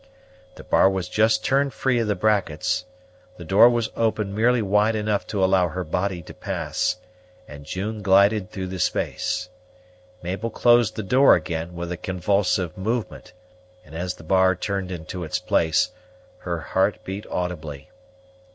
[0.55, 2.85] The bar was just turned free of the brackets,
[3.37, 6.97] the door was opened merely wide enough to allow her body to pass,
[7.47, 9.49] and June glided through the space.
[10.23, 13.33] Mabel closed the door again, with a convulsive movement;
[13.85, 15.91] and as the bar turned into its place,
[16.39, 17.91] her heart beat audibly.